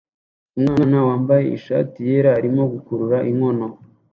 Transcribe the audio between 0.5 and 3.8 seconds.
Umwana wambaye ishati yera arimo gukurura inkono